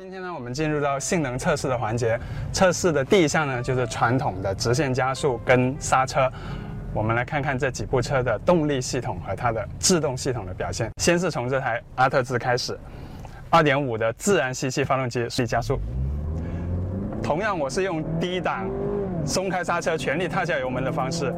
[0.00, 2.18] 今天呢，我们进入到性能测试的环节。
[2.54, 6.26] 测试的第一项呢，就是传统的直线加速跟刹车。
[6.94, 10.90] 我们来看看这几部车的动力系统和它的制动系统的表现。
[10.98, 12.80] 先是从这台阿特兹开始
[13.50, 15.78] ，2.5的自然吸气发动机力加速。
[17.22, 18.70] 同样，我是用低档
[19.26, 21.30] 松开刹车、全力踏下油门的方式，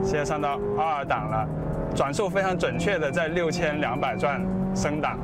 [0.00, 1.48] 现在上到二档了，
[1.92, 4.40] 转速非常准确的在六千两百转
[4.76, 5.18] 升档。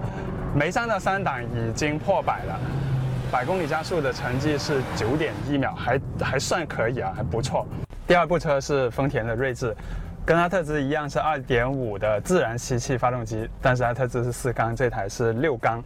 [0.55, 2.61] 没上到三档已经破百了，
[3.31, 7.67] 百公里加速的成绩是九点一秒，还还算可以啊，还不错。
[8.07, 9.75] 第二部车是丰田的锐志，
[10.27, 15.81] 跟阿特兹一样是二点五的自然吸气发动机，但是阿特兹是四缸，这台是六缸，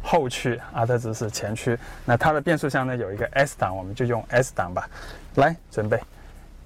[0.00, 1.76] 后驱，阿特兹是前驱。
[2.04, 4.88] 那它的变速箱呢有一个 S 档，我们就用 S 档吧。
[5.34, 6.00] 来，准备，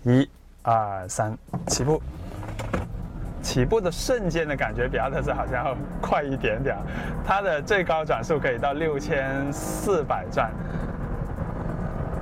[0.03, 0.29] 一、
[0.63, 1.35] 二、三，
[1.69, 2.03] 起步。
[3.43, 6.77] 起步的瞬间的感觉比阿特兹好像要快一点点，
[7.25, 10.51] 它的最高转速可以到六千四百转，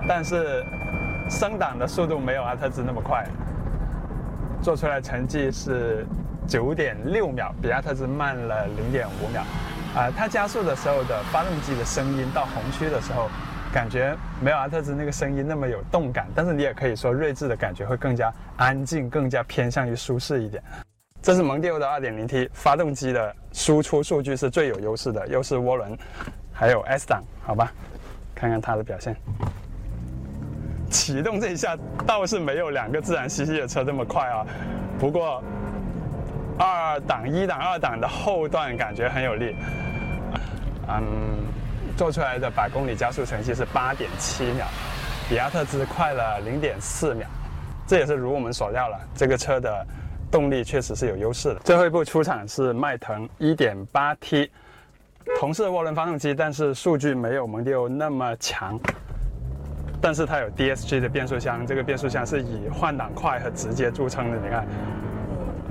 [0.09, 0.63] 但是
[1.31, 3.27] 升档的速度没有阿特兹那么快，
[4.63, 6.07] 做出来成绩是
[6.47, 9.43] 九点六秒，比阿特兹慢了零点五秒。
[9.97, 13.31] 啊，它加速的时候的发动机的声音到红区的时候，
[13.73, 20.63] 感觉没有阿特兹那个声音那么有动感，但是你也可以说锐志的感觉会更加安静，更加偏向于舒适一点。
[21.27, 25.99] 这是蒙迪欧的 2.0T 发动机的输出数据是最有优势的，又是涡轮，
[26.53, 27.73] 还有 S 档，好吧，
[28.33, 29.17] 看看它的表现。
[30.89, 34.47] 启动这一下倒是没有两个自然吸气的车这么快啊，
[35.01, 35.43] 不过
[36.61, 39.57] 二档、一档、二档的后段感觉很有力。
[40.87, 41.03] 嗯，
[41.97, 44.65] 做出来的百公里加速成绩是8.7秒，
[45.29, 47.27] 比亚特兹快了0.4秒，
[47.85, 49.85] 这也是如我们所料了，这个车的。
[50.37, 51.61] 动力确实是有优势的。
[51.61, 54.51] 最后一部出厂是迈腾 1.8T，
[55.41, 58.79] 同是涡轮发动机，但是数据没有蒙迪欧那么强。
[59.99, 64.37] 但是它有 DSG 的变速箱，这个变速箱是以换挡快和直接著称的。
[64.37, 64.67] 你看，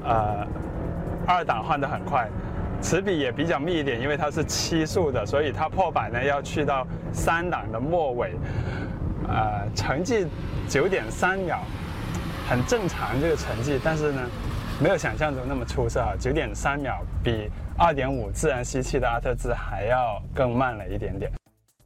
[0.03, 0.47] 呃，
[1.27, 2.27] 二档换得很快，
[2.81, 8.33] 齿比也比较密一点，因为它是七速的，所以它破百呢要去到三档的末尾。
[9.27, 10.25] 呃，成绩
[10.67, 11.59] 九点三秒。
[12.47, 14.21] 很正常这个成绩，但是呢，
[14.77, 16.13] 没有想象中那么出色啊！
[16.19, 21.31] 九点三秒比二点五自然吸气的阿特兹还要更慢了一点点。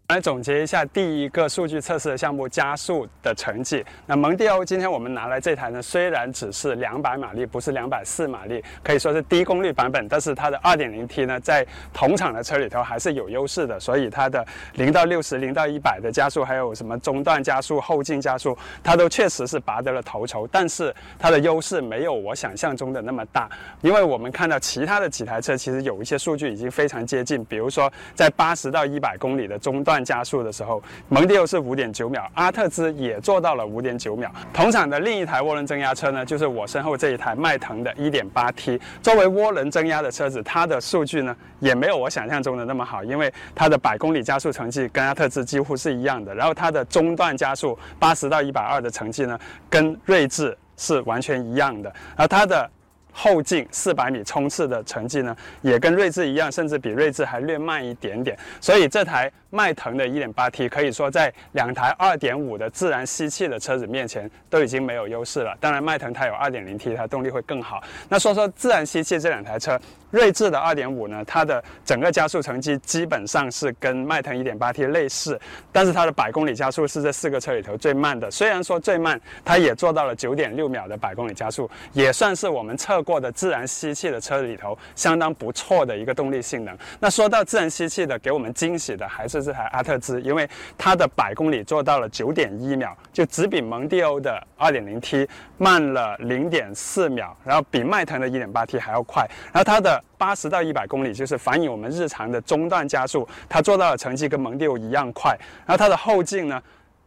[0.10, 3.86] 来总结一下第一个数据测试的项目加速的成绩。
[4.08, 13.80] 那蒙迪欧今天我们拿来这台呢，虽然只是两百马力，不是两百四马力，可以说是低功率版本，但是它的二点零 T 呢，在同厂的车里头还是有优势的。
[13.80, 14.44] 所以它的
[14.74, 20.48] 零到六十、零到一百的加速，还有什么中段加速、后进加速，它都确实是拔得了头筹。
[20.48, 23.48] 但是它的优势没有我想象中的那么大，
[23.82, 29.99] 因为我们看到其他的几台车其实有一些数据已经非常接近，比如说在八十到一百公里的中段。
[30.04, 34.32] 加速的时候，蒙迪欧是五点九秒，阿特兹也做到了五点九秒。
[34.54, 38.80] 同厂的另一台涡轮增压车呢，就是我身后这一台迈腾的 1.8T。
[39.02, 46.34] 作为涡轮增压的车子，它的数据呢也没有我想象中的那么好，因为它的百公里加速成绩跟阿特兹几乎是一样的。
[46.34, 49.40] 然后它的中段加速八十到一百二的成绩呢，
[49.70, 51.94] 跟锐志是完全一样的。
[52.16, 52.70] 而它的
[53.12, 58.38] 后进四百米冲刺的成绩呢，也跟锐志一样，甚至比锐志还略慢一点点。
[58.62, 65.56] 所以这台迈腾的 1.8T 可以说在两台2.5的自然吸气的车子面前都已经没有优势了。
[65.60, 67.82] 当然，迈腾它有 2.0T，它动力会更好。
[68.08, 69.80] 那说说自然吸气这两台车。
[70.12, 75.40] 锐志的2.5呢，它的整个加速成绩基本上是跟迈腾 1.8T 类似，
[75.72, 78.32] 但是它的百公里加速是这四个车里头最慢的。
[78.32, 86.76] 虽然说最慢，它也做到了9.6秒的百公里加速，也算是我们测过的自然吸气的车里头相当不错的一个动力性能。
[87.00, 95.28] 那说到自然吸气的，给我们惊喜的还是这台阿特兹，因为它的百公里做到了9.1秒，就只比蒙迪欧的 2.0T
[95.58, 105.38] 慢了0.4秒，然后比迈腾的 1.8T 还要快，然后它的八十到一百公里，就是反映我们日常的中段加速，它做到的成绩跟蒙迪欧一样快。
[105.66, 106.62] 然后它的后劲呢，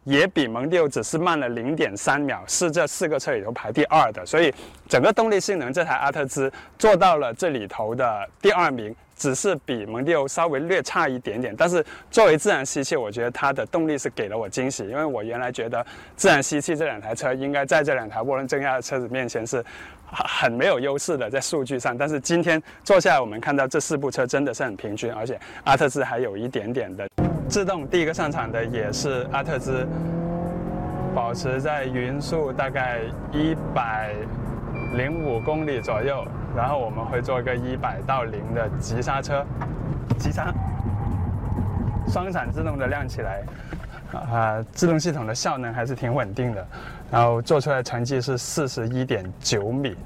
[0.05, 4.25] 也比蒙迪欧只是慢了零点三秒，是这四个车里头排第二的。
[4.25, 4.53] 所以
[4.89, 8.95] 整个动力性能，这台阿特兹做到了这里头的第二名。
[9.23, 15.87] 只是比蒙迪欧稍微略差一点点，但是作为自然吸气，我觉得它的动力是给了我惊喜，因为我原来觉得
[16.17, 19.65] 自然吸气这两台车应该在这两台涡轮增压的车子面前是
[20.11, 21.97] 很没有优势的，在数据上。
[21.97, 27.09] 但是今天坐下来，我们看到这四部车真的是很平均，而且阿特兹还有一点点的
[27.49, 27.87] 自动。
[27.87, 29.87] 第一个上场的也是阿特兹，
[31.15, 32.99] 保持在匀速大概
[33.31, 34.17] 一百
[34.97, 36.27] 零五公里左右。
[36.55, 39.45] 然后我们会做一个一百到零的急刹车，
[40.19, 40.53] 急刹，
[42.09, 43.43] 双闪自动的亮起来，
[44.13, 46.67] 啊，制动系统的效能还是挺稳定的。
[47.11, 49.97] 然后做出来成绩是四十一点九米。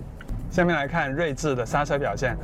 [0.50, 2.37] 下面来看锐志的刹车表现。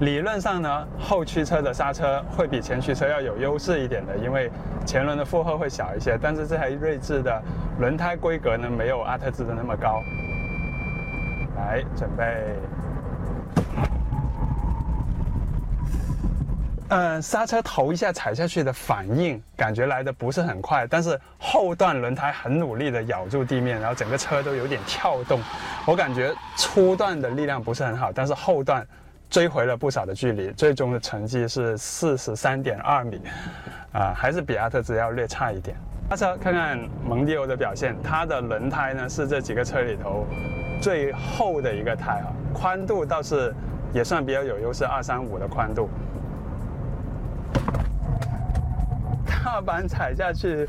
[0.00, 4.48] 理论上呢，后驱车的刹车会比前驱车要有优势一点的，因为
[4.86, 6.16] 前轮的负荷会小一些。
[6.22, 7.42] 但是这台锐志的
[7.80, 10.00] 轮胎规格呢，没有阿特兹的那么高。
[11.56, 12.54] 来，准备。
[16.90, 25.38] 嗯，刹车头一下踩下去的反应，感觉来的不是很快，但是后段轮胎很努力的咬住地面，然后整个车都有点跳动。
[25.86, 28.86] 我感觉初段的力量不是很好，但是后段
[29.28, 33.20] 追回了不少的距离，最终的成绩是四十三点二米，
[33.92, 35.76] 啊，还是比阿特兹要略差一点。
[36.08, 40.26] 刹车看看蒙迪欧的表现，它的轮胎呢是这几个车里头
[40.80, 43.54] 最厚的一个胎啊，宽度倒是
[43.92, 45.90] 也算比较有优势，二三五的宽度。
[49.48, 50.68] 踏板踩下去，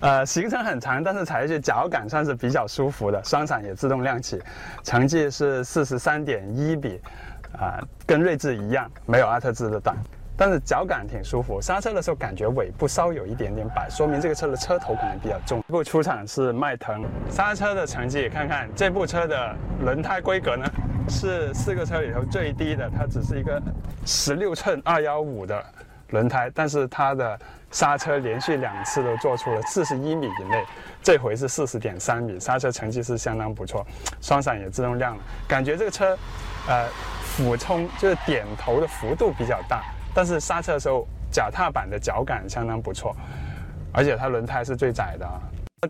[0.00, 3.22] 呃，行程很长，但是踩下去脚感算是比较舒服的。
[3.22, 4.42] 双闪也自动亮起，
[4.82, 7.00] 成绩是四十三点一米，
[7.56, 9.96] 啊，跟锐志一样，没有阿特兹的短，
[10.36, 11.60] 但是脚感挺舒服。
[11.62, 15.62] 刹车的时候感觉尾部稍有一点点摆，说明这个车的车头可能比较重。
[15.68, 20.66] 这部出厂是迈腾，刹车的成绩看看这部车的轮胎规格呢，
[21.08, 23.62] 是四个车里头最低的，它只是一个
[24.04, 25.64] 十六寸二幺五的。
[26.10, 27.38] 轮胎，但是它的
[27.70, 30.64] 刹车连续两次都做出了四十一米以内，
[31.02, 33.86] 这回是四十点三米，刹车成绩是相当不错。
[34.20, 36.16] 双闪也自动亮了，感觉这个车，
[36.68, 36.88] 呃，
[37.22, 39.82] 俯冲就是点头的幅度比较大，
[40.14, 43.14] 但是刹车的时候脚踏板的脚感相当不错，
[43.92, 45.28] 而且它轮胎是最窄的。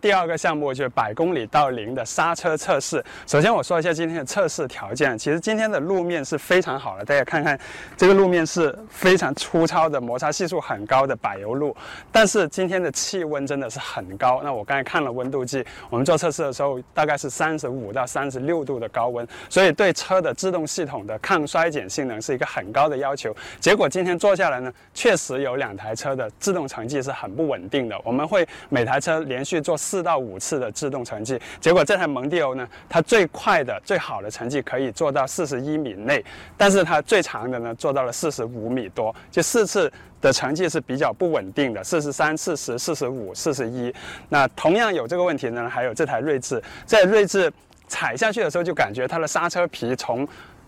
[0.00, 3.02] 第二个项目就是百公里到零的刹车测试。
[3.24, 5.16] 首先我说一下今天的测试条件。
[5.16, 7.56] 其实今天的路面是非常好的，大家看看，
[7.96, 11.74] 这个路面是非常粗糙的，摩擦系数很高的柏油路。
[12.10, 14.40] 但是今天的气温真的是很高。
[14.42, 23.32] 那我刚才看了温度计，我们做测试的时候大概是三十五到三十六度的高温，所以对车的制动系统的抗衰减性能是一个很高的要求。
[23.60, 27.96] 结果今天做下来呢，确实有两台车的制动成绩是很不稳定的。
[28.02, 29.75] 我们会每台车连续做。
[29.76, 36.24] 四到五次的制动成绩，结果这台蒙迪欧呢，它最快的、最好的成绩可以做到四十一米内，
[36.56, 43.94] 但是它最长的呢，做到了四十五米多，就四次的成绩是比较不稳定的，四十三、四十、四十五、四十一。
[44.28, 47.52] 那同样有这个问题呢，还有这台锐志，在锐志
[47.86, 50.26] 踩下去的时候，就感觉它的刹车皮从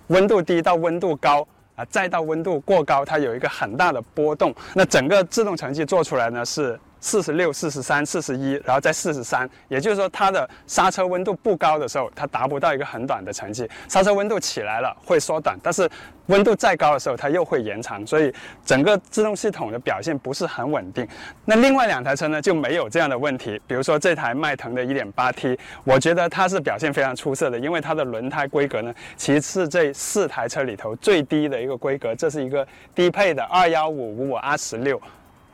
[0.09, 1.47] 温度低到温度高
[1.77, 4.55] 啊，再到温度过高，它有一个很大的波动。
[4.75, 6.79] 那整个制动成绩做出来呢是。
[7.01, 13.69] 四十六、四十三、四十一，然后再四十三，也就是说，它的刹车温度不高的时候，它达不到一个很短的成绩。
[13.89, 15.89] 刹车温度起来了会缩短，但是
[16.27, 18.33] 温度再高的时候，它又会延长，所以
[18.65, 21.07] 整个制动系统的表现不是很稳定。
[21.45, 35.01] 那另外两台车呢就没有这样的问题，比如说这台迈腾的 1.8T，我觉得它是表现非常出色的，因为它的轮胎规格呢，其实是这四台车里头最低的一个规格，这是一个低配的215 55 R16。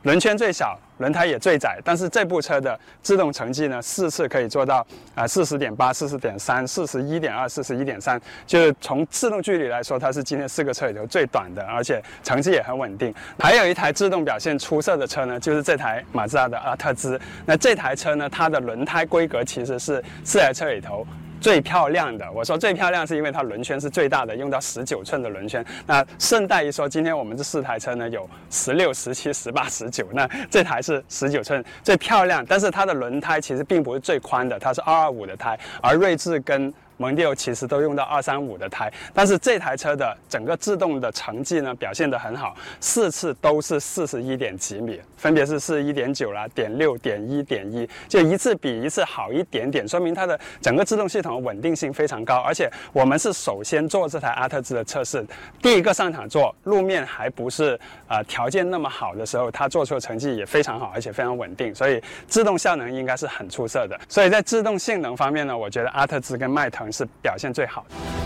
[0.05, 13.15] 轮圈最小，轮胎也最窄，但是这部车的制动成绩呢，四次可以做到啊四十点八、四十点三、四十一点二、四十一点三，就是从制动距离来说，它是今天四个车里头最短的，而且成绩也很稳定。
[13.39, 17.19] 还有一台制动表现出色的车呢，就是这台马自达的阿特兹。
[17.47, 21.07] 那这台车呢，它的轮胎规格其实是四台车里头。
[21.45, 25.63] 最漂亮的，我说最漂亮是因为它轮圈是最大的，用到十九寸的轮圈。
[25.87, 36.73] 那顺带一说，今天我们这四台车呢，有十六、十七、十八、十九，那这台是十九寸最漂亮，但是它的轮胎其实并不是最宽的，它是二二五的胎，而锐志跟。
[36.97, 52.37] 蒙迪欧其实都用到二三五的胎，但是这台车的整个制动的成绩呢表现得很好，四次都是四十一点几米，分别是四十一点九啦、点六、点一、点一，就一次比一次好一点点，说明它的整个制动系统的稳定性非常高。
[52.37, 55.27] 而且我们是首先做这台阿特兹的测试，
[55.61, 63.99] 第一个上场做，路面还不是呃条件那么好的时候，它做出的成绩也非常好，而且非常稳定，所以制动效能应该是很出色的。
[64.09, 66.84] 所以在制动性能方面呢，我觉得阿特兹跟迈腾。
[66.93, 68.25] 是表现最好的。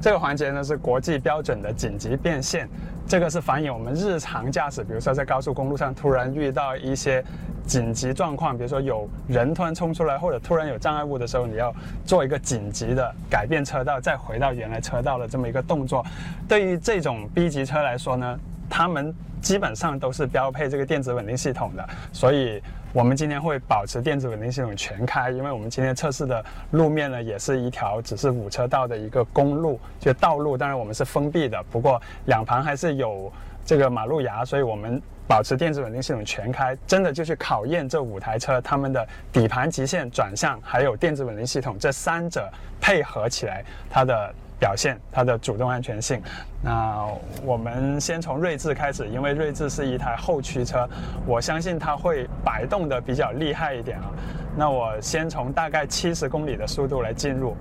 [0.00, 2.68] 这个环节呢是国际标准的紧急变现，
[3.08, 7.24] 这个是反映我们日常驾驶，比如说在高速公路上突然遇到一些。
[7.66, 11.70] 紧急状况，比如说有人突然冲出来，或者突然有障碍物的时候，你要
[12.02, 16.02] 做一个紧急的改变车道，再回到原来车道的这么一个动作。
[16.48, 22.62] 对于这种 B 级车来说呢，他们基本上都是标配这个电子稳定系统的，所以
[22.94, 30.56] 我们今天会保持电子稳定系统全开，因为我们今天测试的路面呢，也是一条只是五车道的一个公路，就道路。
[30.56, 33.30] 当然我们是封闭的，不过两旁还是有
[33.64, 44.34] 这个马路牙，所以我们保持电子稳定系统全开，真的就去考验这五台车它们的底盘极限、转向，还有电子稳定系统这三者配合起来它的。
[44.58, 46.22] 表现它的主动安全性。
[46.62, 47.06] 那
[47.44, 50.88] 我们先从锐志开始，因为锐志是一台后驱车，
[51.26, 54.10] 我相信它会摆动的比较厉害一点啊。
[54.56, 57.56] 那我先从大概七十公里的速度来进入。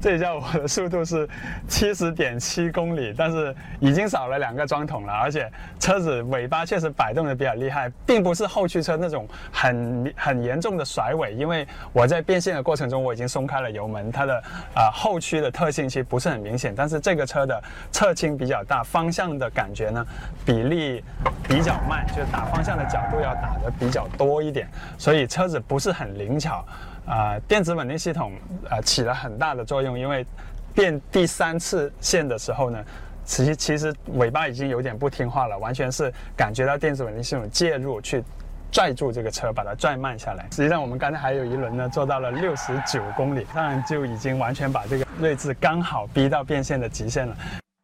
[0.00, 1.28] 这下我的速度是
[1.68, 14.42] 七十点七公里，但是已经少了两个装桶了，而且车子尾巴确实摆动的比较厉害，并不是后驱车那种很很严重的甩尾，因为我在变线的过程中我已经松开了油门，它的
[14.74, 20.06] 啊后驱的特性其实不是很明显，但是这个车的侧倾比较大，方向的感觉呢
[20.44, 21.02] 比例
[21.48, 26.64] 比较慢，就是打方向的角度要打的比较多一点，所以车子不是很灵巧。
[27.06, 28.32] 啊，电子稳定系统
[28.68, 30.26] 啊起了很大的作用，因为
[30.74, 32.84] 变第三次线的时候呢，
[33.24, 38.24] 其其实尾巴已经有点不听话了，完全是感觉到电子稳定系统介入去
[38.72, 40.48] 拽住这个车，把它拽慢下来。
[40.50, 47.36] 实际上我们刚才还有一轮呢，做到了六十九公里，当然就已经完全把这个锐志刚好逼到变线的极限了。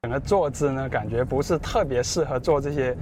[0.03, 2.97] 整个坐姿呢，感觉不是特别适合做这些。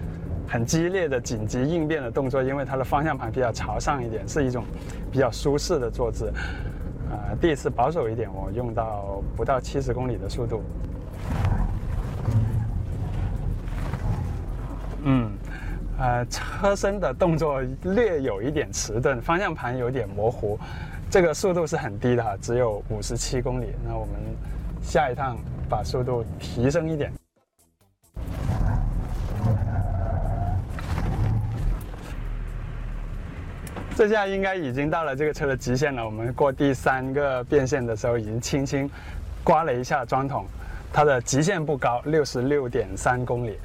[0.51, 4.65] 很激烈的紧急应变的动作，因为它的方向盘比较朝上一点，是一种
[5.09, 6.33] 比较舒适的坐姿。
[7.09, 10.61] 呃，第一次保守一点，我用到不到七十公里的速度。
[15.05, 15.31] 嗯，
[16.01, 20.59] 呃，车身的动作略有一点迟钝，方向盘有点模糊。
[21.09, 23.67] 这个速度是很低的哈，只有五十七公里。
[23.87, 24.15] 那我们
[24.83, 25.37] 下一趟
[25.69, 27.20] 把速度提升一点。
[34.01, 36.03] 这下应该已经到了这个车的极限了。
[36.03, 38.89] 我们过第三个变线的时候，已经轻轻
[39.45, 40.47] 刮了一下桩筒，
[40.91, 43.59] 它的极限不高，六十六点三公里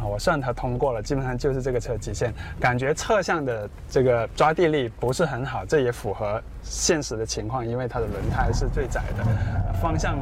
[0.00, 2.32] 啊，我算它通过了，基本上就是这个车极限。
[2.58, 10.16] 感觉侧向的这个抓地力不是很好，这也符合现实的情况，因为它的轮胎是最窄的，方向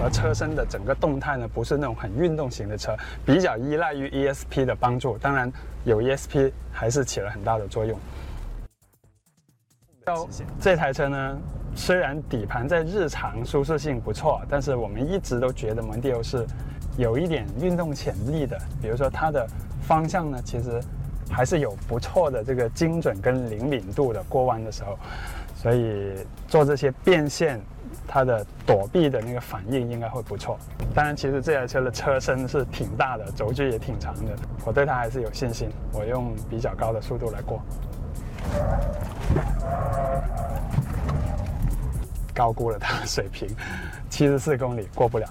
[0.00, 5.16] 和车身的整个动态呢，不是那种很运动型的车，比较依赖于 ESP 的帮助。
[5.18, 5.48] 当然，
[5.84, 7.96] 有 ESP 还是起了很大的作用。
[10.60, 11.38] 这台车呢，
[11.74, 16.46] 虽然底盘在日常舒适性不错，但是我们一直都觉得蒙迪欧是
[16.96, 18.56] 有一点运动潜力的。
[18.80, 19.44] 比如说它的
[19.82, 20.80] 方向呢，其实
[21.28, 24.96] 还是有不错的这个精准跟灵敏度的过弯的时候，
[25.56, 26.14] 所以
[26.46, 27.60] 做这些变线，
[28.06, 30.56] 它的躲避的那个反应应该会不错。
[30.94, 35.68] 当然，其实这台车的车身是挺大的，轴距也挺长的，我对它还是有信心。
[35.92, 37.60] 我用比较高的速度来过。
[42.34, 43.48] 高估了它的水平，
[44.10, 45.26] 七十四公里过不了。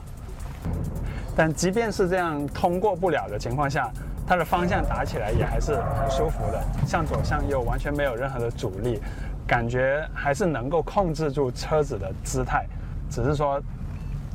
[1.35, 3.91] 但即便是这样通过不了的情况下，
[4.25, 8.99] 它的方向打起来也还是很舒服的，向左向右完全没有任何的阻力，
[9.45, 12.65] 感觉还是能够控制住车子的姿态。
[13.07, 13.61] 只是说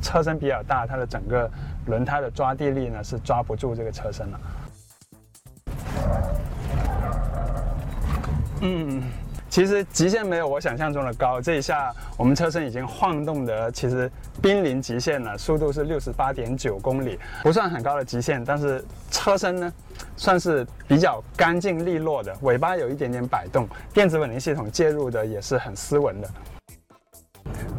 [0.01, 1.49] 车身比较大，它的整个
[1.87, 4.39] 轮胎的抓地力呢是抓不住这个车身了。
[8.63, 9.01] 嗯，
[9.49, 11.41] 其实极限没有我想象中的高。
[11.41, 14.09] 这一下我们车身已经晃动的，其实
[14.41, 18.43] 濒临极限了，速度是六十八点九公里，不算很高的极限。
[18.45, 19.73] 但是车身呢，
[20.15, 26.29] 算是比较干净利落的，尾巴有一点点摆动，电子稳定系统介入的也是很斯文的。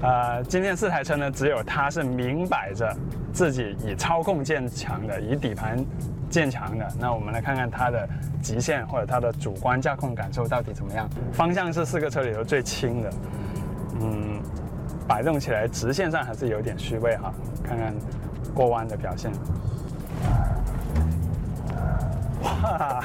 [0.02, 2.92] 呃，今天四台车呢，只有它是明摆着
[3.32, 5.78] 自己以操控见强的，以底盘。
[6.32, 8.08] 渐强的，那我们来看看它的
[8.40, 11.06] 极限或者它的主观驾控感受到底怎么样。
[11.30, 13.12] 方向是四个车里头最轻的，
[14.00, 14.40] 嗯，
[15.06, 17.32] 摆动起来直线上还是有点虚位哈。
[17.62, 17.94] 看看
[18.54, 19.30] 过弯的表现，
[22.42, 23.04] 哇，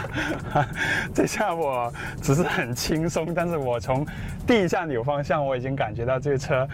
[1.14, 1.92] 这下我
[2.22, 4.06] 只是很轻松，但是我从
[4.48, 6.66] 地下扭方向我已经感觉到这个车。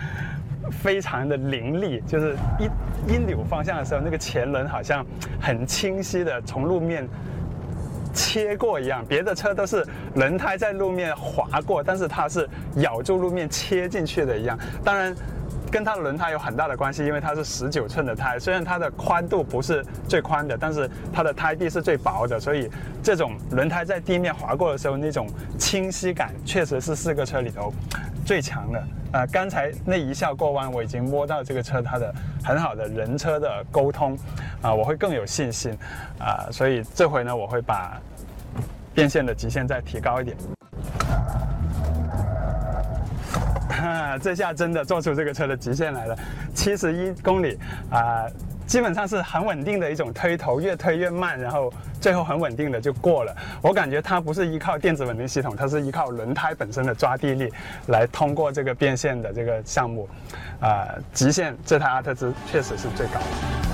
[0.71, 5.05] 非常的凌厉，就是一一扭方向的时候，那个前轮好像
[5.39, 7.07] 很清晰的从路面
[8.13, 9.03] 切过一样。
[9.07, 14.57] 别的车都是轮胎在路面划过，但是它是咬住路面切进去的一样。
[14.83, 15.15] 当然，
[15.71, 22.69] 跟它的轮胎有很大的关系，因为它是十九寸的胎，虽然它的宽度不是最宽的，但是它的胎壁是最薄的，所以
[23.01, 25.27] 这种轮胎在地面划过的时候，那种
[25.57, 27.73] 清晰感确实是四个车里头。
[28.25, 28.83] 最强的。
[29.13, 32.13] 呃，刚才那一下过弯，我已经摸到这个车它的
[32.43, 34.17] 很好的人车的沟通，
[34.61, 35.77] 啊，我会更有信心，
[36.17, 38.01] 啊，所以这回呢，我会把
[38.93, 40.35] 变线的极限再提高一点。
[43.69, 46.17] 哈， 这下真的做出这个车的极限来了，
[46.55, 48.25] 七十一公里啊。
[48.73, 53.31] 基本上是很稳定的一种推头，越推越慢，然后最后很稳定的就过了。
[53.61, 57.53] 我感觉它不是依靠电子稳定系统，它是依靠轮胎本身的抓地力
[57.85, 60.09] 来通过这个变线的这个项目。
[60.59, 63.72] 啊，极限这台阿特兹确实是最高的。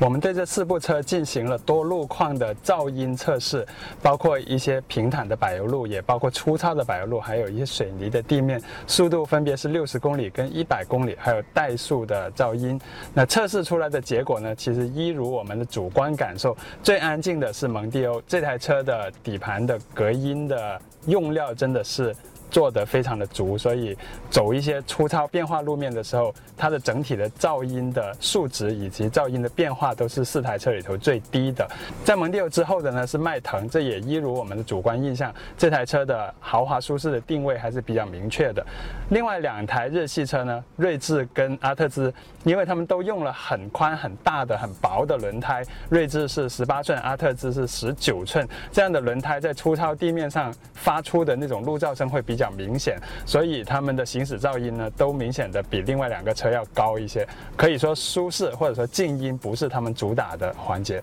[0.00, 3.66] 我们对这四部车进行了多路况的噪音测试，
[4.00, 12.80] 包括一些平坦的柏油路，也包括粗糙的柏油路，还有一些水泥的地面，速度分别是六十公里跟一百公里，还有怠速的噪音。
[13.12, 14.54] 那测试出来的结果呢？
[14.54, 22.14] 其实一如我们的主观感受，最安静的是蒙迪欧这台车的底盘的隔音的用料真的是。
[22.50, 23.96] 做得非常的足，所以
[24.30, 31.68] 走一些粗糙变化路面的时候，它的整体的噪音的数值以及噪音的变化都是四台车里头最低的。
[32.04, 38.64] 在蒙迪欧之后的呢是迈腾，这也一如我们的主观印象，这台车的豪华舒适的定位还是比较明确的。
[39.10, 42.10] 另外两台日系车呢，锐志跟阿特兹，
[42.44, 52.37] 因为他们都用了很宽很大的很薄的轮胎，锐志是十八寸，阿特兹是十九寸，这样的轮胎在粗糙地面上发出的那种路噪声会比。
[52.38, 57.26] 比较明显，所以他们的行驶噪音呢，都明显的比另外两个车要高一些。
[57.56, 61.02] 可以说舒适或者说静音不是他们主打的环节。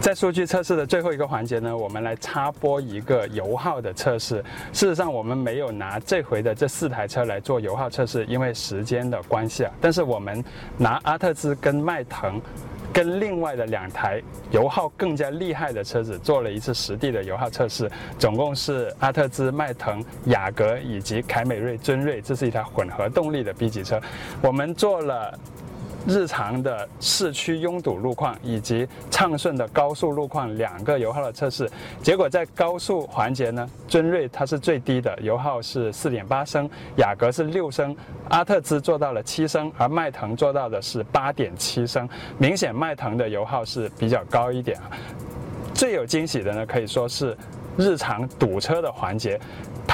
[0.00, 4.36] 在数据测试的最后一个环节呢，我们来插播一个油耗的测试。
[4.72, 9.72] 事实上，我们没有拿这回的这四台车来做油耗测试，因为时间的关系啊。
[9.80, 10.44] 但是我们
[10.76, 12.40] 拿阿特兹跟迈腾。
[12.96, 24.00] 跟另外的两台油耗更加厉害的车子做了一次实地的油耗测试，总共是阿特兹、迈腾、雅阁以及凯美瑞、尊锐，这是一台混合动力的 B 级车，
[24.40, 25.38] 我们做了。
[26.06, 31.68] 日常的市区拥堵路况以及畅顺的高速路况两个油耗的测试，
[32.02, 37.94] 结果在高速环节呢，尊锐它是最低的，油耗是四点八升，雅阁是六升，
[38.28, 44.90] 阿特兹做到了七升，而迈腾做到的是八点七升，明显迈腾的油耗是比较高一点啊。
[45.74, 47.36] 最有惊喜的呢，可以说是
[47.76, 49.38] 日常堵车的环节。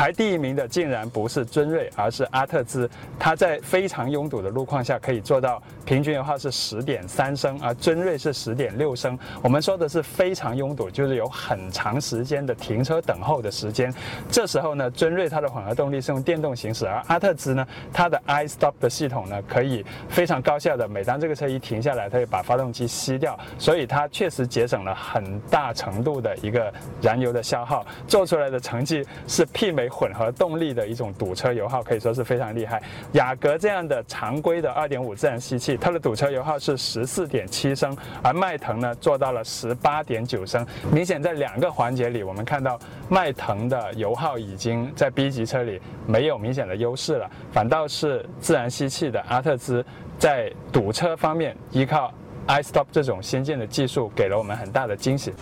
[0.03, 2.91] 排第一名的竟然不是尊锐，而是阿特兹。
[3.21, 9.17] 它在非常拥堵的路况下可以做到平均油耗是十点三升，而尊锐是十点六升。
[9.41, 13.95] 我们说的是非常拥堵，就是有很长时间的停车等候的时间。
[14.29, 29.92] 这时候呢，尊锐它的混合动力是用电动行驶，而阿特兹呢，它的 iStop 的系统呢，可以非常高效的，每当这个车一停下来，它就把发动机熄掉，所以它确实节省了很大程度的一个燃油的消耗，做出来的成绩是媲美。
[29.93, 32.83] 混合动力的一种堵车油耗可以说是非常厉害。
[33.13, 40.67] 雅阁这样的常规的2.5自然吸气，它的堵车油耗是14.7升，而迈腾呢做到了18.9升。
[40.91, 42.79] 明显在两个环节里，我们看到
[43.11, 49.85] 迈腾的油耗已经在 B 级车里没有明显的优势了，反倒是自然吸气的阿特兹
[50.19, 52.13] 在堵车方面依靠
[52.47, 55.33] iStop 这种先进的技术，给了我们很大的惊喜。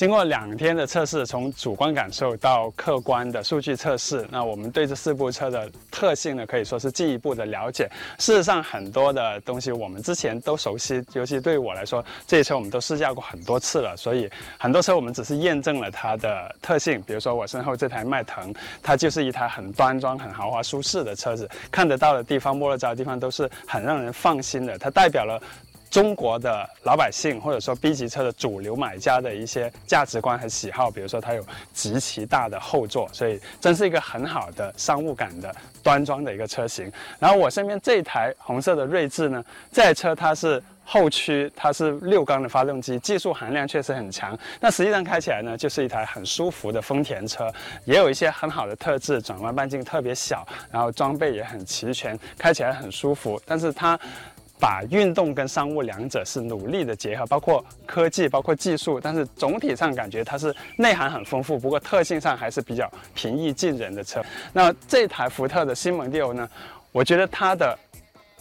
[0.00, 7.86] 经过两天的测试，从主观感受到客观的数据测试，那我们对这四部车的特性呢，可以说是进一步的了解。
[8.18, 14.26] 事实上，很多的东西我们之前都熟悉，尤其对于我来说，这些车我们都试驾过很多次了，所以
[14.58, 16.98] 很多车我们只是验证了它的特性。
[17.02, 24.78] 比如说我身后这台迈腾，它就是一台很端庄、很豪华、舒适的车子，看得到的地方、摸得着的地方都是很让人放心的。
[24.78, 25.38] 它代表了。
[25.90, 36.90] 中国的老百姓或者说 B 级车的主流买家的一些价值观和喜好，比如说它有极其大的后座，所以真是一个很好的商务感的端庄的一个车型。
[37.18, 44.38] 然后我身边这台红色的锐志呢，这台车它是后驱，它是六缸的发动机，技术含量确实很强。
[44.60, 47.52] 那实际上开起来呢，就是一台很舒服的丰田车，
[47.84, 53.42] 也有一些很好的特质，转弯半径特别小，然后装备也很齐全，开起来很舒服。
[53.44, 53.98] 但是它。
[54.60, 64.22] 把运动跟商务两者是努力的结合，包括科技，包括技术，但是总体上感觉它是内涵很丰富，不过特性上还是比较平易近人的车。
[64.52, 66.48] 那这台福特的新蒙迪欧呢，
[66.92, 67.76] 我觉得它的。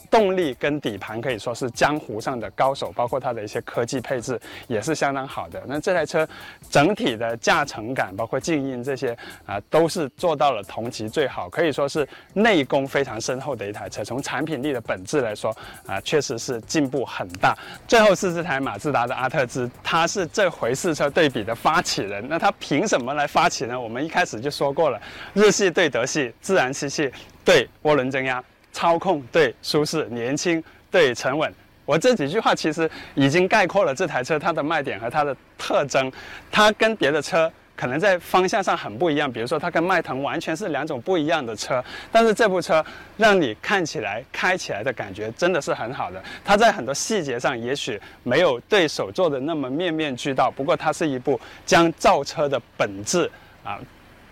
[0.09, 5.61] 动力跟底盘可以说是江湖上的高手，包括它的一些科技配置也是相当好的。
[5.67, 6.27] 那这台车
[6.69, 14.03] 整体的驾乘感，包括静音这些啊，都是做到了同级最好，可以说是内功非常深厚的一台车。
[14.03, 17.57] 从产品力的本质来说啊，确实是进步很大。
[17.87, 22.25] 最后是这台马自达的阿特兹，它是这回试车对比的发起人。
[22.27, 23.79] 那它凭什么来发起呢？
[23.79, 24.99] 我们一开始就说过了，
[25.33, 27.11] 日系对德系，自然吸气
[27.45, 28.43] 对涡轮增压。
[28.79, 36.09] 操控对舒适，年轻对沉稳，我这几句话其实已经概括了这台车它的卖点和它的特征。
[36.49, 41.83] 它跟别的车可能在方向上很不一样，比如说它跟迈腾完全是两种不一样的车。
[42.09, 42.81] 但是这部车
[43.17, 46.23] 让你看起来、开起来的感觉真的是很好的。
[46.45, 53.29] 它在很多细节上也许没有对手做的那么面面俱到，不过它是一部将造车的本质
[53.61, 53.77] 啊。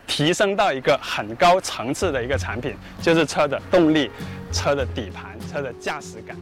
[0.08, 4.10] 提升到一个很高层次的一个产品，就是车的动力、
[4.52, 6.36] 车的底盘、车的驾驶感。